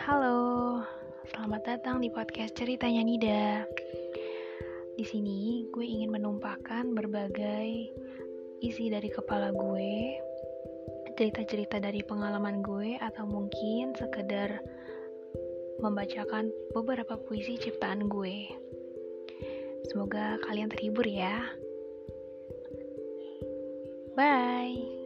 Halo, 0.00 0.80
selamat 1.28 1.62
datang 1.68 2.00
di 2.00 2.08
podcast 2.08 2.56
ceritanya 2.56 3.04
Nida. 3.04 3.68
Di 4.96 5.04
sini 5.04 5.68
gue 5.68 5.84
ingin 5.84 6.08
menumpahkan 6.08 6.96
berbagai 6.96 7.68
isi 8.64 8.88
dari 8.88 9.12
kepala 9.12 9.52
gue, 9.52 10.16
cerita-cerita 11.20 11.76
dari 11.84 12.00
pengalaman 12.00 12.64
gue, 12.64 12.96
atau 12.96 13.28
mungkin 13.28 13.92
sekedar 13.92 14.64
membacakan 15.84 16.48
beberapa 16.72 17.20
puisi 17.20 17.60
ciptaan 17.60 18.08
gue. 18.08 18.48
Semoga 19.92 20.40
kalian 20.48 20.72
terhibur 20.72 21.04
ya. 21.04 21.44
Bye. 24.16 24.99